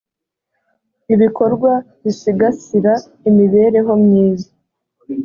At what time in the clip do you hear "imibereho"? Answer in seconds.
3.29-3.91